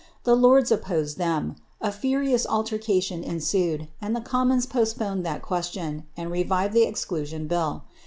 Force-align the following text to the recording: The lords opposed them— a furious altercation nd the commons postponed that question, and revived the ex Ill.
The 0.23 0.33
lords 0.33 0.71
opposed 0.71 1.19
them— 1.19 1.57
a 1.79 1.91
furious 1.91 2.47
altercation 2.47 3.19
nd 3.21 4.15
the 4.15 4.21
commons 4.25 4.65
postponed 4.65 5.23
that 5.27 5.43
question, 5.43 6.05
and 6.17 6.31
revived 6.31 6.73
the 6.73 6.87
ex 6.87 7.05
Ill. 7.11 7.83